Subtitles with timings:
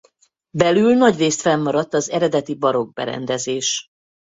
[0.57, 3.87] Belül nagyrészt fennmaradt az eredeti barokk berendezés.